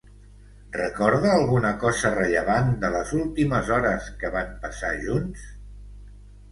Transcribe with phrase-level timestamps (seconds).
[0.77, 5.47] Recorda alguna cosa rellevant de les últimes hores que van passar junts?